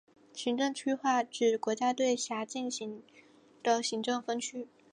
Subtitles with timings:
[0.33, 3.03] 行政区划指国家对辖境进行
[3.61, 4.67] 的行政分区。